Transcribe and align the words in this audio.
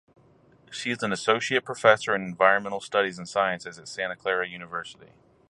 She 0.71 0.89
is 0.89 1.03
an 1.03 1.11
Associate 1.13 1.63
Professor 1.63 2.15
in 2.15 2.23
Environmental 2.23 2.79
Studies 2.81 3.19
and 3.19 3.29
Sciences 3.29 3.77
at 3.77 3.87
Santa 3.87 4.15
Clara 4.15 4.47
University. 4.49 5.11